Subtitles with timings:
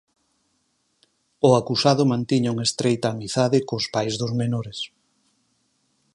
[1.47, 4.79] O acusado mantiña unha estreita amizade cos pais dos menores.